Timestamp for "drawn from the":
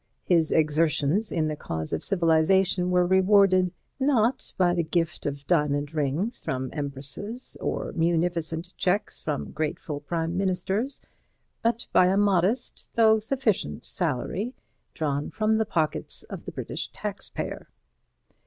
14.95-15.65